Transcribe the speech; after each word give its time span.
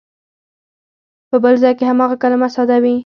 په 1.29 1.37
بل 1.43 1.55
ځای 1.63 1.73
کې 1.77 1.83
هماغه 1.91 2.15
کلمه 2.23 2.47
ساده 2.55 2.77
وي. 2.83 2.95